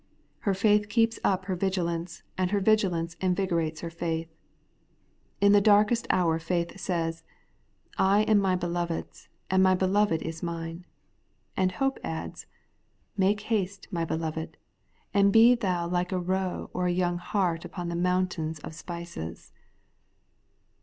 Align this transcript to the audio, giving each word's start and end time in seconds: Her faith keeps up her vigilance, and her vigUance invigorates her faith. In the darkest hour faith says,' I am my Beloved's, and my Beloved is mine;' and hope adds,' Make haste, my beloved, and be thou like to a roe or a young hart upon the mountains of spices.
Her 0.39 0.55
faith 0.55 0.89
keeps 0.89 1.19
up 1.23 1.45
her 1.45 1.55
vigilance, 1.55 2.23
and 2.35 2.49
her 2.49 2.59
vigUance 2.59 3.15
invigorates 3.21 3.81
her 3.81 3.91
faith. 3.91 4.35
In 5.39 5.51
the 5.51 5.61
darkest 5.61 6.07
hour 6.09 6.39
faith 6.39 6.79
says,' 6.79 7.23
I 8.15 8.21
am 8.23 8.39
my 8.39 8.55
Beloved's, 8.55 9.29
and 9.51 9.61
my 9.61 9.75
Beloved 9.75 10.23
is 10.23 10.41
mine;' 10.41 10.85
and 11.55 11.73
hope 11.73 11.99
adds,' 12.03 12.47
Make 13.25 13.41
haste, 13.41 13.89
my 13.91 14.03
beloved, 14.03 14.57
and 15.13 15.31
be 15.31 15.53
thou 15.53 15.87
like 15.87 16.09
to 16.09 16.15
a 16.15 16.19
roe 16.19 16.71
or 16.73 16.87
a 16.87 16.91
young 16.91 17.19
hart 17.19 17.63
upon 17.63 17.89
the 17.89 17.95
mountains 17.95 18.57
of 18.61 18.73
spices. 18.73 19.53